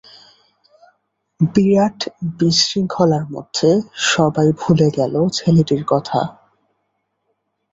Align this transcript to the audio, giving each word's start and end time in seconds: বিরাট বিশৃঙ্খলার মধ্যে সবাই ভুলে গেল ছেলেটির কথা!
বিরাট 1.39 1.99
বিশৃঙ্খলার 2.37 3.25
মধ্যে 3.31 3.69
সবাই 4.09 4.47
ভুলে 4.59 4.87
গেল 4.97 5.13
ছেলেটির 5.37 5.83
কথা! 5.91 6.19